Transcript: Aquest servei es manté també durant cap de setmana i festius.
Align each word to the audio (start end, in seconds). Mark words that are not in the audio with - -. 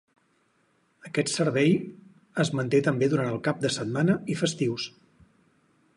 Aquest 1.09 1.29
servei 1.33 1.75
es 2.45 2.51
manté 2.61 2.81
també 2.89 3.11
durant 3.13 3.39
cap 3.49 3.61
de 3.67 3.73
setmana 3.79 4.19
i 4.37 4.39
festius. 4.41 4.89